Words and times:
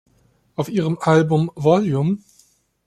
Auf 0.55 0.67
ihrem 0.69 0.97
Album 0.99 1.51
"Vol. 1.53 2.17